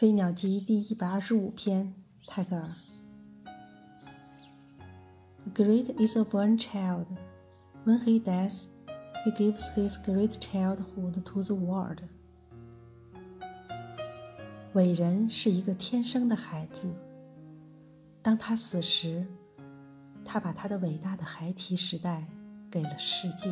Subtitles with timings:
[0.00, 1.92] 飞鸟集第一百二十五篇
[2.26, 2.74] 泰戈尔
[5.44, 7.04] the great is a born child
[7.84, 8.68] when he dies
[9.26, 11.98] he gives his great childhood to the world
[14.72, 16.94] 伟人是一个天生的孩子
[18.22, 19.26] 当他死时
[20.24, 22.26] 他把他的伟大的孩提时代
[22.70, 23.50] 给了世界